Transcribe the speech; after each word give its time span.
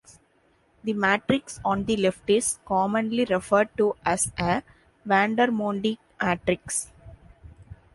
The 0.83 0.93
matrix 0.93 1.59
on 1.63 1.83
the 1.85 1.95
left 1.95 2.27
is 2.27 2.57
commonly 2.65 3.23
referred 3.25 3.69
to 3.77 3.95
as 4.03 4.31
a 4.39 4.63
Vandermonde 5.05 5.99
matrix. 6.19 6.91